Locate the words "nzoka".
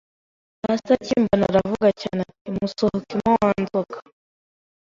3.61-3.97